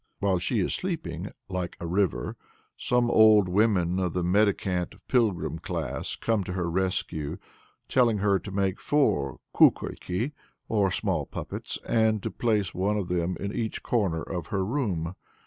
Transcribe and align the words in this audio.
While 0.17 0.39
she 0.39 0.61
is 0.61 0.81
weeping 0.81 1.29
"like 1.47 1.77
a 1.79 1.85
river," 1.85 2.35
some 2.75 3.11
old 3.11 3.47
women 3.47 3.99
of 3.99 4.13
the 4.13 4.23
mendicant 4.23 4.95
pilgrim 5.07 5.59
class 5.59 6.15
come 6.15 6.43
to 6.45 6.53
her 6.53 6.67
rescue, 6.67 7.37
telling 7.87 8.17
her 8.17 8.39
to 8.39 8.49
make 8.49 8.79
four 8.79 9.37
Kukolki, 9.55 10.31
or 10.67 10.89
small 10.89 11.27
puppets, 11.27 11.77
and 11.87 12.23
to 12.23 12.31
place 12.31 12.73
one 12.73 12.97
of 12.97 13.09
them 13.09 13.37
in 13.39 13.53
each 13.53 13.83
corner 13.83 14.23
of 14.23 14.47
her 14.47 14.65
room. 14.65 15.13